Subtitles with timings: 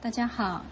[0.00, 0.64] 大家好，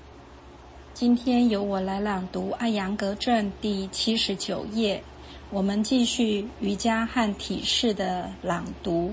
[0.95, 5.03] 今天由我来朗读《艾扬格传》第七十九页。
[5.51, 9.13] 我们继续瑜伽和体式的朗读。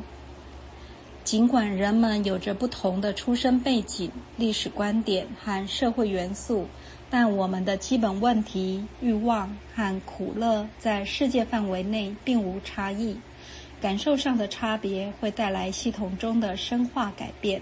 [1.23, 6.67] 尽管人们有着不同的出生背景、历史观点和社会元素，
[7.09, 13.17] 但我们的基本问题、欲望和苦乐在世界范围内并无差异。
[13.81, 17.59] 感受上的差别会带来系统中的深化改变。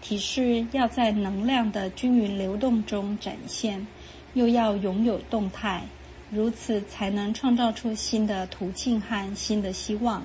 [0.00, 3.86] 体式要在能量的均匀流动中展现，
[4.34, 5.82] 又要拥有动态。
[6.30, 10.24] 如此才能创造出新的途径和新的希望，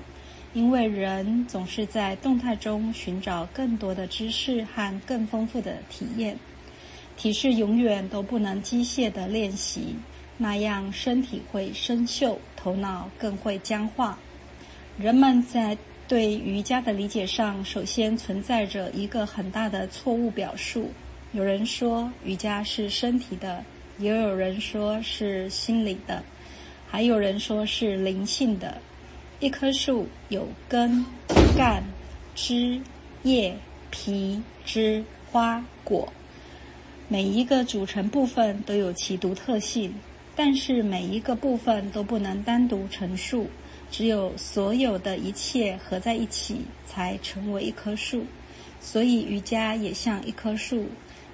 [0.54, 6.38] 因为人总是在动态中寻找更多的知识和更丰富的体验。
[7.16, 9.96] 体式永远都不能机械的练习，
[10.38, 14.16] 那样身体会生锈，头脑更会僵化。
[14.96, 15.76] 人们在
[16.08, 20.90] 对瑜伽的理解上，首先存在着一个很大的错误表述。
[21.32, 23.64] 有人说瑜伽是身体的。
[23.98, 26.22] 也有人说是心理的，
[26.86, 28.76] 还有人说是灵性的。
[29.40, 31.02] 一棵树有根、
[31.56, 31.82] 干、
[32.34, 32.78] 枝、
[33.22, 33.56] 叶、
[33.90, 36.12] 皮、枝、花、果，
[37.08, 39.94] 每一个组成部分都有其独特性，
[40.34, 43.48] 但是每一个部分都不能单独成树，
[43.96, 48.26] 只有所有的一切合在一起，才成为一棵树。
[48.78, 50.84] 所以瑜伽也像一棵树。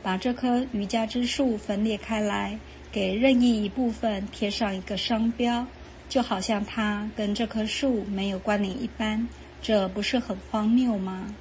[0.00, 2.56] 把这棵瑜伽之树分裂开来，
[2.92, 5.66] 给任意一部分贴上一个商标，
[6.08, 9.26] 就好像它跟这棵树没有关联一般，
[9.60, 11.34] 这不是很荒谬吗？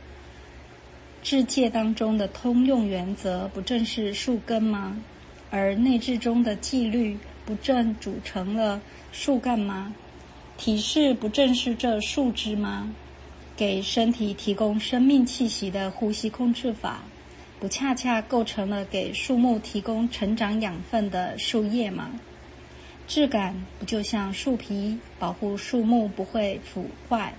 [1.22, 4.98] 智界当中的通用原则不正是树根吗？
[5.52, 9.94] 而内治中的纪律不正组成了树干吗？
[10.64, 12.88] 体式不正是这树枝吗？
[13.58, 17.02] 给身体提供生命气息的呼吸控制法。
[17.60, 22.12] 不恰恰构成了给树木提供成长养分的树叶吗？
[23.08, 27.34] 质感不就像树皮，保护树木不会腐坏？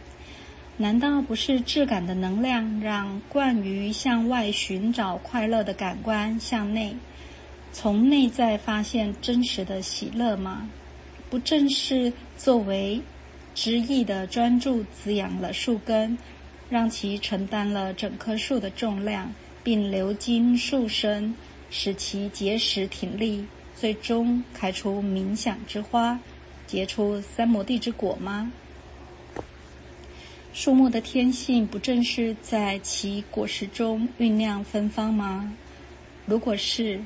[0.77, 6.93] 难道不是质感的能量让惯于向外寻找快乐的感官向内，
[7.73, 10.69] 从内在发现真实的喜乐吗？
[11.31, 13.01] 不正是作为
[13.55, 16.17] 枝叶的专注滋养了树根，
[16.71, 19.33] 让其承担了整棵树的重量？
[19.65, 21.33] 并流经树身，
[21.71, 23.47] 使其结实挺立，
[23.77, 26.19] 最终开出冥想之花，
[26.67, 28.51] 结出三摩地之果吗？
[30.53, 35.53] 树木的天性不正是在其果实中酝酿芬芳吗？
[36.27, 37.01] 如果是，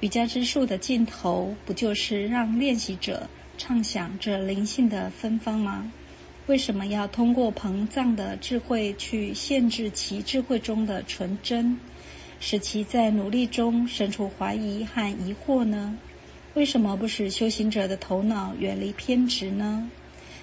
[0.00, 3.26] 瑜伽之树的尽头不就是让练习者
[3.58, 5.92] 畅想这灵性的芬芳吗？
[6.46, 11.78] 为什么要通过膨胀的智慧去限制其智慧中的纯真？
[12.40, 15.96] 使其在努力中生出怀疑和疑惑呢？
[16.54, 19.88] 为什么不使修行者的头脑远离偏执呢？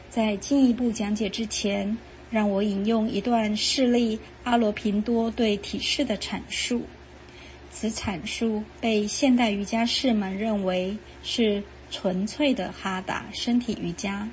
[0.09, 1.97] 在进一步讲解之前，
[2.31, 6.83] 让我引用一段事例阿罗频多对体式的阐述。
[7.69, 14.27] 此阐述被现代瑜伽士们认为是纯粹的哈达身体瑜伽。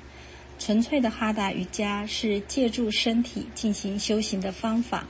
[0.59, 5.05] 纯粹的哈达瑜伽是借助身体进行修行的方法。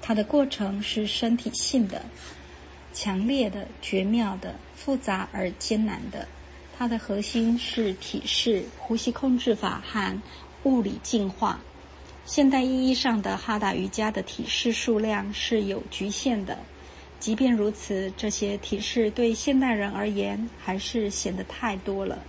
[0.00, 2.04] 它的过程是身体性的、
[2.92, 6.28] 强烈的、绝妙的、复杂而艰难的。
[6.76, 10.22] 它的核心是体式、呼吸控制法和
[10.64, 11.60] 物理进化。
[12.26, 16.58] 现代意义上的哈达瑜伽的体式数量是有局限的。
[17.24, 22.22] 即便如此，这些体式对现代人而言还是显得太多了，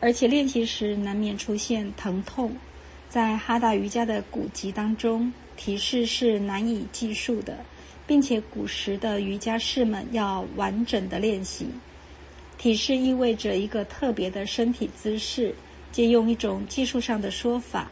[0.00, 2.56] 而且练习时难免出现疼痛。
[3.10, 5.30] 在哈达瑜伽的古籍当中。
[5.56, 7.58] 体式是难以计数的，
[8.06, 11.66] 并且古时的瑜伽士们要完整的练习。
[12.56, 15.54] 体式意味着一个特别的身体姿势。
[15.92, 17.90] 借用一种技术上的说法，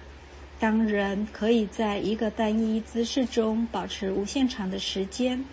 [0.59, 5.45] 当人可以在一个单一姿势中保持无限长的时间，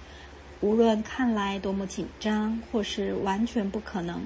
[0.62, 4.22] 无论看来多么紧张或是完全不可能，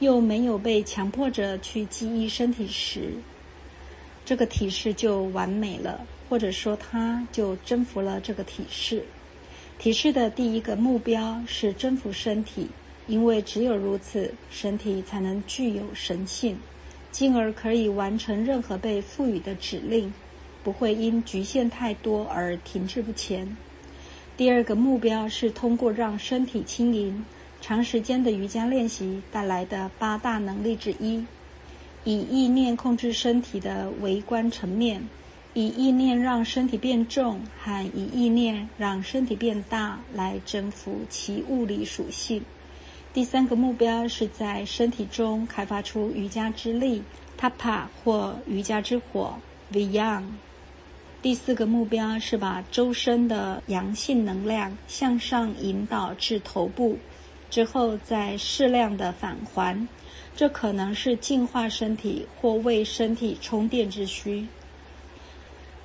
[0.00, 3.12] 又没有被强迫着去记忆身体时，
[4.24, 6.06] 这个体式就完美了。
[6.28, 9.04] 或者说，他就征服了这个体式。
[9.78, 12.66] 体式的第一个目标是征服身体，
[13.06, 16.58] 因为只有如此，身体才能具有神性，
[17.12, 20.12] 进而可以完成任何被赋予的指令，
[20.64, 23.56] 不会因局限太多而停滞不前。
[24.36, 27.24] 第二个目标是通过让身体轻盈，
[27.62, 31.24] 长时间的瑜伽练习带来的八大能力之一，
[32.04, 35.02] 以意念控制身体的微观层面。
[35.54, 42.44] 以意念让身体变重，和以意念让身体变大来征服其物理属性。
[43.14, 47.02] 第三个目标是在身体中开发出瑜伽之力
[47.40, 49.38] （Tapa） 或瑜伽之火
[49.72, 50.24] （Vyang）。
[51.26, 56.96] 第四个目标是把周身的阳性能量向上引导至头部，
[57.50, 59.88] 之后再适量的返还。
[60.36, 64.46] 这可能是净化身体或为身体充电之需。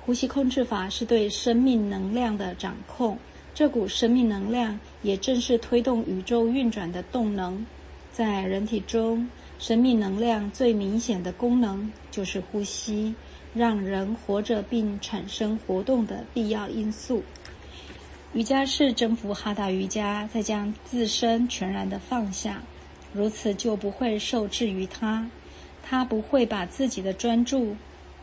[0.02, 3.18] 呼吸控制法是对生命能量的掌控。
[3.52, 7.66] 这股生命能量也正是推动宇宙运转的动能。
[8.12, 9.28] 在人体中，
[9.62, 13.14] 生命能量最明显的功能就是呼吸，
[13.54, 17.22] 让人活着并产生活动的必要因素。
[18.32, 22.60] 瑜伽是征服哈达瑜伽，再将自身全然的放下，
[23.14, 25.24] 如此就不会受制于它。
[25.84, 27.76] 他不会把自己的专注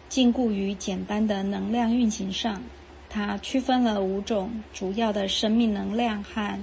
[0.10, 2.62] 禁锢于简单的能量运行上。
[3.10, 6.60] 它区分了五种主要的生命能量和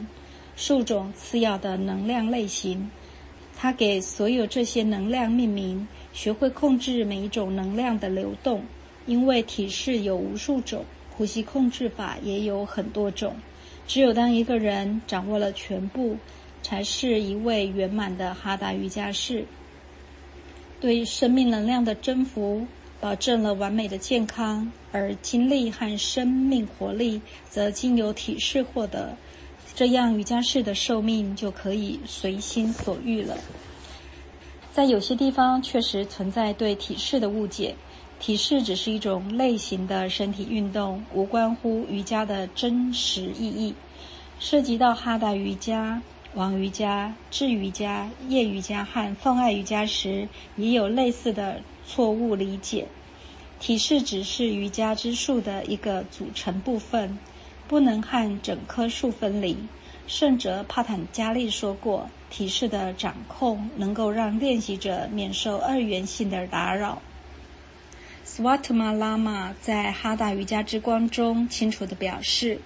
[0.55, 2.90] 数种次要的能量类型。
[3.56, 8.62] 它给所有这些能量命名，学会控制每一种能量的流动。
[9.06, 13.35] 因为体式有无数种，呼吸控制法也有很多种。
[13.88, 16.17] 只有当一个人掌握了全部，
[16.62, 19.44] 才是一位圆满的哈达瑜伽士。
[20.81, 22.67] 对生命能量的征服。
[22.99, 29.14] 保证了完美的健康，而精力和生命活力则经由体式获得，
[29.76, 33.37] 这样瑜伽士的寿命就可以随心所欲了。
[34.73, 37.76] 在有些地方确实存在对体式的误解，
[38.19, 43.75] 体式只是一种类型的身体运动，无关乎瑜伽的真实意义。
[44.40, 46.02] 涉及到哈达瑜伽、
[46.34, 50.26] 王瑜伽、智瑜伽、夜瑜伽和奉爱瑜伽时，
[50.56, 51.61] 也有类似的。
[51.88, 52.88] 错误理解，
[53.61, 57.17] 体式只是瑜伽之术的一个组成部分，
[57.68, 59.56] 不能和整棵树分离。
[60.06, 67.02] 圣哲帕坦加利说过，体式的掌控能够让练习者免受二元性的打扰。
[68.24, 72.60] 斯瓦特玛拉玛在《哈达瑜伽之光》中清楚地表示，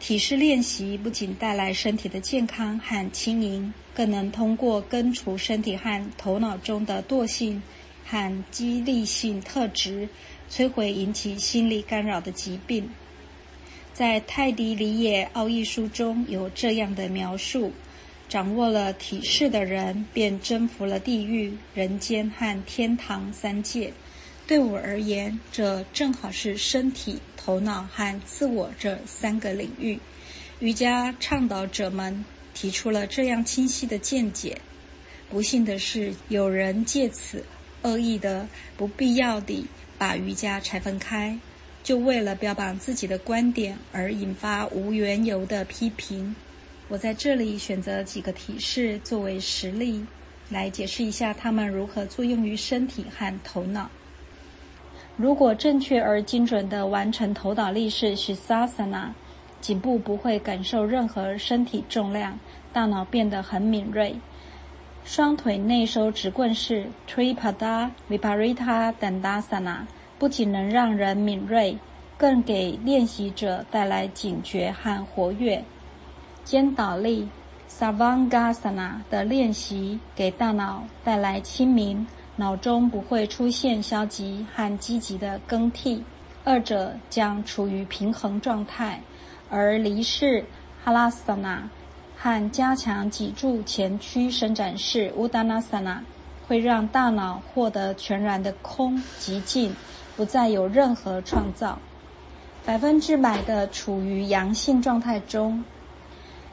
[0.00, 7.62] 体式练习不仅带来身体的健康和轻盈，更能通过根除身体和头脑中的惰性。
[8.08, 10.08] 和激励性特质，
[10.48, 12.88] 摧毁引起心理干扰的疾病。
[13.96, 17.72] 在泰迪里野奥义书中有这样的描述：
[18.28, 23.90] 掌握了体式的人，便征服了地狱、人间和天堂三界。
[24.46, 29.98] 对我而言，这正好是身体、头脑和自我这三个领域。
[30.58, 32.22] 瑜伽倡导者们
[32.52, 34.60] 提出了这样清晰的见解。
[35.30, 37.42] 不幸的是，有人借此。
[37.80, 38.46] 恶意的、
[38.76, 39.64] 不必要地
[39.96, 41.38] 把瑜伽拆分开，
[41.86, 46.34] 就为了标榜自己的观点而引发无缘由的批评。
[46.88, 50.04] 我在这里选择几个提示作为实例，
[50.50, 53.88] 来解释一下它们如何作用于身体和头脑。
[55.16, 59.10] 如果正确而精准地完成头倒立式 Shisasana，
[59.60, 62.36] 颈部不会感受任何身体重量，
[62.72, 64.16] 大脑变得很敏锐。
[65.04, 69.82] 双腿内收直棍式 （Tripada Viparita Dandasana）
[70.18, 71.76] 不仅能让人敏锐，
[72.16, 75.62] 更给练习者带来警觉和活跃。
[76.44, 77.28] 肩倒立
[77.68, 86.02] （Savangasana） 的练习给大脑带来清明，脑中不会出现消极和积极的更替，
[86.44, 89.00] 二者将处于平衡状态。
[89.50, 90.44] 而离式
[90.84, 91.62] （Halasana）。
[92.18, 95.98] 和加强脊柱前屈伸展式 （Uddanasana）
[96.48, 99.76] 会让大脑获得全然的空极静，
[100.16, 101.78] 不再有任何创造，
[102.64, 105.62] 百分之百的处于阳性状态中。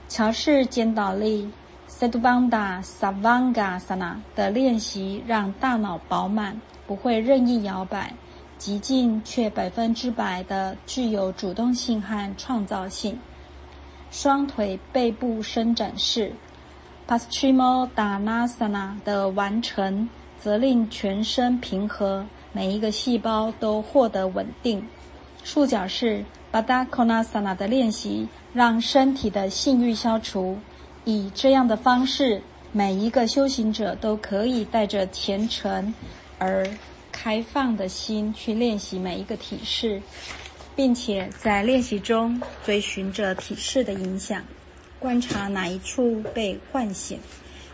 [0.09, 1.49] 乔氏肩倒立
[1.89, 8.13] （Setubandha Savangasana） 的练习让大脑饱满，不会任意摇摆，
[8.57, 13.17] 极静却百分之百的具有主动性和创造性。
[14.11, 16.33] 双腿背部伸展式
[17.07, 24.87] （Paschimottanasana） 的完成，则令全身平和，每一个细胞都获得稳定。
[25.43, 30.57] 束脚式 （Baddha Konasana） 的练习，让身体的性欲消除。
[31.03, 32.41] 以这样的方式，
[32.71, 35.93] 每一个修行者都可以带着虔诚
[36.39, 36.65] 而
[37.11, 40.01] 开放的心去练习每一个体式。
[40.75, 44.43] 并且在练习中追寻着体式的影响，
[44.97, 47.19] 观察哪一处被唤醒。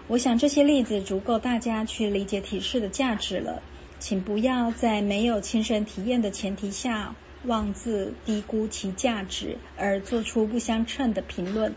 [0.08, 3.62] 我想这些例子足够大家去理解体式的价值了。
[4.00, 7.14] 请不要在没有亲身体验的前提下
[7.46, 11.74] 妄自低估其价值，而做出不相称的评论。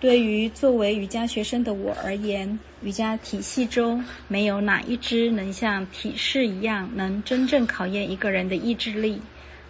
[0.00, 9.20] 对于作为瑜伽学生的我而言，瑜伽体系中没有哪一支能像体式一样，能真正考验一个人的意志力、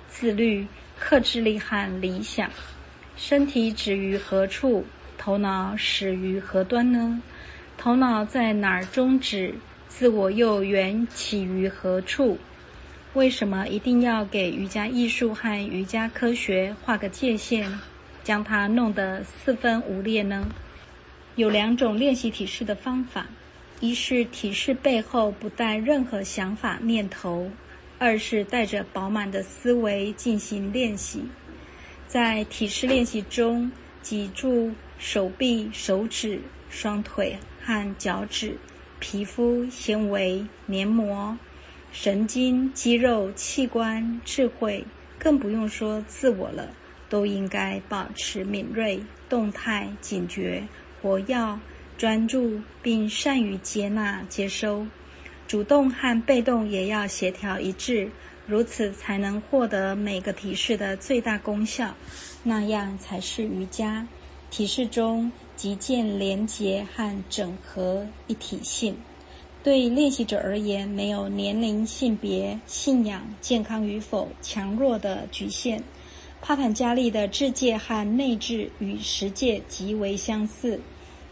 [0.09, 0.67] 自律、
[0.99, 2.51] 克制力和理想。
[3.17, 4.85] 身体止于何处，
[5.17, 7.21] 头脑始于何端呢？
[7.77, 9.55] 头脑在哪儿终止？
[9.89, 12.39] 自我又缘起于何处？
[13.15, 17.69] 为什么一定要给瑜伽艺术和瑜伽科学画个界限，
[18.23, 20.47] 将它弄得四分五裂呢？
[21.35, 23.27] 有两种练习体式的方法：
[23.81, 27.51] 一是体式背后不带任何想法念头；
[27.99, 31.25] 二是带着饱满的思维进行练习。
[32.07, 33.71] 在体式练习中，
[34.03, 38.57] 脊柱、手臂、手指、双腿和脚趾。
[39.01, 41.39] 皮肤、纤维、黏膜、
[41.93, 44.85] 神经、肌肉、器官、智慧，
[45.19, 46.75] 更不用说自我了，
[47.09, 50.63] 都应该保持敏锐、动态、警觉、
[51.01, 51.59] 活跃、
[51.97, 54.87] 专注，并善于接纳、接收。
[55.47, 58.11] 主动和被动也要协调一致，
[58.47, 61.95] 如此才能获得每个体式的最大功效。
[62.43, 64.07] 那样才是瑜伽
[64.51, 65.31] 体式中。
[65.59, 68.97] 极见连结和整合一体性，
[69.61, 75.83] 对练习者而言，没有年龄、性别、信仰、健康与否、强弱的局限。
[76.41, 80.81] 帕坦加利的智界和内智与实界极为相似，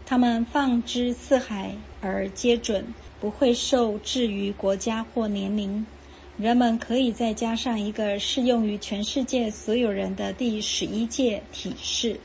[0.05, 2.85] 他们放之四海而皆准，
[3.21, 5.85] 不会受制于国家或年龄。
[6.37, 12.19] 人们可以再加上一个适用于全世界所有人的第十一届体式。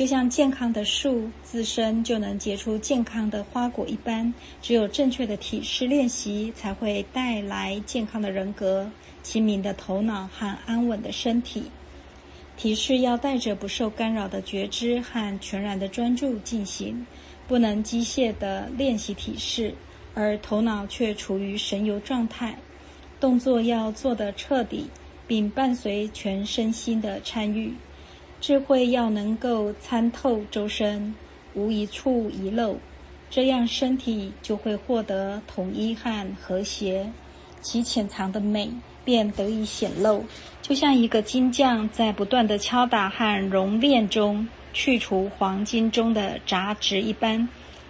[0.00, 8.90] 就像健康的树自身就能结出健康的花果一般，只有正确的体式练习，才会带来健康的人格、
[9.22, 11.64] 清明的头脑和安稳的身体。
[12.56, 17.06] 体式要带着不受干扰的觉知和全然的专注进行，
[17.46, 19.74] 不能机械的练习体式，
[20.14, 22.56] 而头脑却处于神游状态。
[23.20, 24.86] 动作要做得彻底，
[25.26, 27.74] 并伴随全身心的参与。
[28.40, 31.14] 智慧要能够参透周身，
[31.52, 32.78] 无一处遗漏，
[33.28, 37.12] 这样身体就会获得统一和和谐，
[37.60, 38.70] 其潜藏的美
[39.04, 40.24] 便得以显露。
[40.62, 47.46] 就像一个金匠在不断的敲打和熔炼中去除黄金中的杂质一般，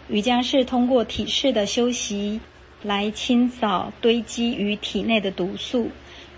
[0.08, 2.40] 瑜伽是通过体式的修习
[2.82, 5.88] 来清扫堆积于体内的毒素，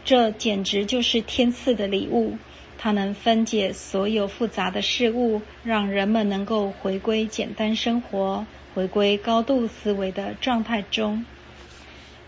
[0.05, 2.37] 这简直就是天赐的礼物。
[2.85, 11.25] 它能分解所有复杂的事物，让人们能够回归简单生活，回归高度思维的状态中。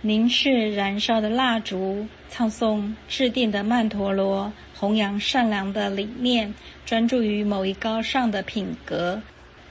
[0.00, 6.54] 凝视燃烧的蜡烛，唱诵制定的曼陀罗，弘扬善良的理念，
[6.87, 9.20] 专注于某一高尚的品格，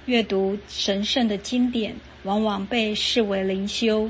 [0.05, 4.09] 阅读神圣的经典，往往被视为灵修。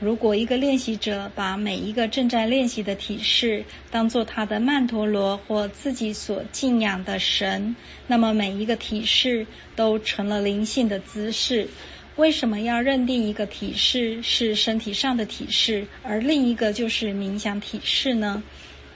[0.00, 7.74] 如果一个练习者把每一个正在练习的体式当做他的曼陀罗或自己所敬仰的神，
[8.06, 11.68] 那么每一个体式都成了灵性的姿势。
[12.16, 18.42] 为什么要认定一个体式是身体上的体式，而另一个就是冥想体式呢？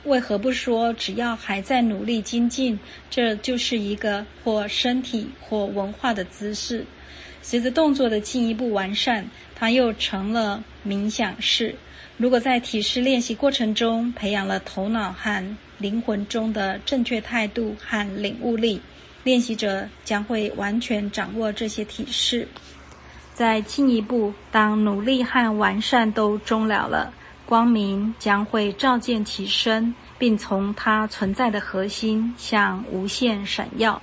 [0.04, 2.78] 为何不说只要还在努力精进，
[3.10, 6.84] 这就是一个或身体或文化的姿势？
[7.42, 9.28] 随着动作的进一步完善，
[9.58, 11.74] 它又成了冥想式。
[12.16, 18.80] 如果在体式练习过程中培养了头脑和灵魂中的正确态度和领悟力，
[19.24, 22.46] 练习者将会完全掌握这些体式。
[23.34, 27.12] 再进一步，当努力和完善都终了了，
[27.46, 34.02] 光明将会照见其身，并从它存在的核心向无限闪耀。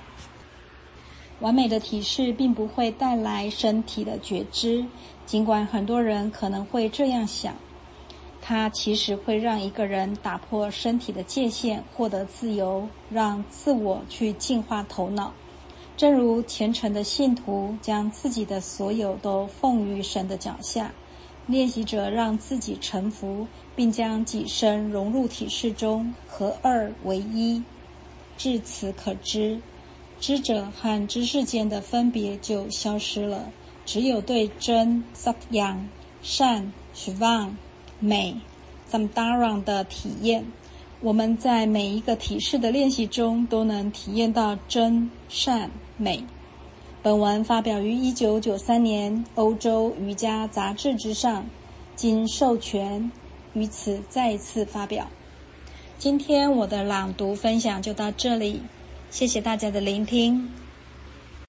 [1.40, 4.86] 完美的体式并不会带来身体的觉知，
[5.26, 7.54] 尽管很多人可能会这样想，
[8.40, 15.32] 它其实会让一个人打破身体的界限，获得自由，让自我去净化头脑。
[15.96, 20.92] 正如虔诚的信徒将自己的所有都奉于神的脚下，
[21.46, 27.62] 练习者让自己臣服，并将己身融入体式中，合二为一。
[28.36, 29.60] 至此可知。
[30.20, 33.50] 知者和知识间的分别就消失了，
[33.86, 35.76] 只有对真 satya、
[36.20, 37.48] 善 shiva、
[37.98, 38.36] 美
[38.90, 40.44] （Samdharan） 的体验。
[41.00, 46.24] 我们在每一个体式的练习中都能体验到真、善、美。
[47.02, 51.46] 本文发表于一九九三年《欧洲瑜伽杂志》之上，
[51.94, 53.12] 经授权，
[53.52, 55.06] 于此再一次发表。
[55.98, 58.60] 今天我的朗读分享就到这里，
[59.10, 60.50] 谢谢大家的聆听。